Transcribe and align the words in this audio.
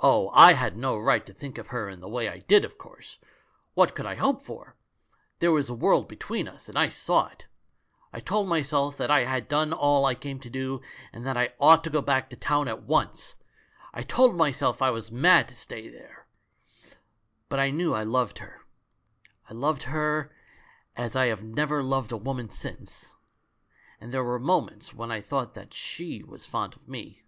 "Oh, 0.00 0.30
I 0.30 0.54
had 0.54 0.78
no 0.78 0.96
right 0.96 1.26
to 1.26 1.34
think 1.34 1.58
of 1.58 1.66
her 1.66 1.90
in 1.90 2.00
the 2.00 2.08
way 2.08 2.26
I 2.26 2.38
did, 2.38 2.64
of 2.64 2.78
course! 2.78 3.18
What 3.74 3.94
could 3.94 4.06
I 4.06 4.14
hope 4.14 4.42
for? 4.42 4.76
There 5.40 5.52
was 5.52 5.68
a 5.68 5.74
world 5.74 6.08
between 6.08 6.48
us, 6.48 6.70
and 6.70 6.78
I 6.78 6.88
saw 6.88 7.26
it. 7.26 7.46
I 8.14 8.20
told 8.20 8.48
myself 8.48 8.96
that 8.96 9.10
I 9.10 9.24
had 9.26 9.46
done 9.46 9.74
all 9.74 10.06
I 10.06 10.14
came 10.14 10.40
to 10.40 10.48
do, 10.48 10.80
and 11.12 11.26
that 11.26 11.36
I 11.36 11.52
ought 11.60 11.84
to 11.84 11.90
go 11.90 12.00
back 12.00 12.30
to 12.30 12.36
town 12.36 12.66
at 12.66 12.84
once! 12.84 13.36
I 13.92 14.02
told 14.02 14.36
myself 14.36 14.80
I 14.80 14.88
was 14.88 15.12
mad 15.12 15.48
to 15.48 15.54
stay 15.54 15.86
there. 15.86 16.26
But 17.50 17.60
I 17.60 17.68
knew 17.68 17.92
I 17.92 18.04
loved 18.04 18.38
her. 18.38 18.62
I 19.50 19.52
loved 19.52 19.82
her 19.82 20.34
as 20.96 21.14
I 21.14 21.26
have 21.26 21.42
never 21.42 21.82
loved 21.82 22.10
a 22.10 22.16
woman 22.16 22.48
since— 22.48 23.16
and 24.00 24.14
there 24.14 24.24
were 24.24 24.38
moments 24.38 24.94
when 24.94 25.10
I 25.12 25.20
thought 25.20 25.52
that 25.54 25.74
she 25.74 26.22
was 26.22 26.46
fond 26.46 26.72
of 26.72 26.80
m^." 26.86 27.18